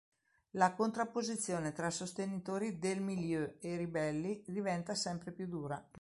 La 0.53 0.73
contrapposizione 0.75 1.73
tra 1.73 1.91
sostenitori 1.91 2.79
del 2.79 3.01
Milieu 3.01 3.57
e 3.59 3.77
Ribelli 3.77 4.43
diventa 4.47 4.95
sempre 4.95 5.31
più 5.31 5.45
dura. 5.47 5.87